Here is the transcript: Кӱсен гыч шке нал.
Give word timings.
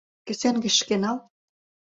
Кӱсен 0.25 0.55
гыч 0.63 0.73
шке 0.81 0.95
нал. 1.03 1.17